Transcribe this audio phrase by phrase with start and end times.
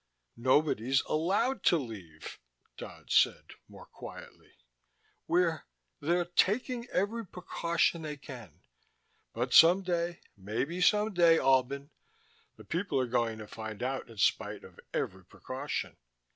[0.35, 2.39] "Nobody's allowed to leave,"
[2.75, 4.53] Dodd said, more quietly.
[5.27, 5.67] "We're
[5.99, 8.63] they're taking every precaution they can.
[9.33, 11.91] But some day maybe some day, Albin
[12.55, 15.95] the people are going to find out in spite of every precaution."